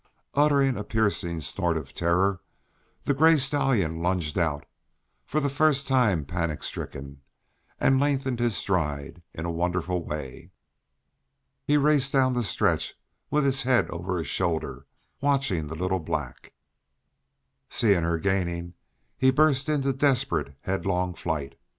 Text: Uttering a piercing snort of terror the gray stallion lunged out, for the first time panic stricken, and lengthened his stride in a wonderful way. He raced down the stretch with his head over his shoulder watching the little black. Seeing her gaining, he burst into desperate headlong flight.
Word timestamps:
Uttering 0.33 0.77
a 0.77 0.83
piercing 0.83 1.41
snort 1.41 1.77
of 1.77 1.93
terror 1.93 2.41
the 3.03 3.13
gray 3.13 3.37
stallion 3.37 4.01
lunged 4.01 4.35
out, 4.35 4.65
for 5.27 5.39
the 5.39 5.47
first 5.47 5.87
time 5.87 6.25
panic 6.25 6.63
stricken, 6.63 7.21
and 7.79 7.99
lengthened 7.99 8.39
his 8.39 8.57
stride 8.57 9.21
in 9.31 9.45
a 9.45 9.51
wonderful 9.51 10.03
way. 10.03 10.49
He 11.63 11.77
raced 11.77 12.11
down 12.13 12.33
the 12.33 12.41
stretch 12.41 12.95
with 13.29 13.45
his 13.45 13.61
head 13.61 13.91
over 13.91 14.17
his 14.17 14.27
shoulder 14.27 14.87
watching 15.21 15.67
the 15.67 15.75
little 15.75 15.99
black. 15.99 16.53
Seeing 17.69 18.01
her 18.01 18.17
gaining, 18.17 18.73
he 19.19 19.29
burst 19.29 19.69
into 19.69 19.93
desperate 19.93 20.55
headlong 20.61 21.13
flight. 21.13 21.59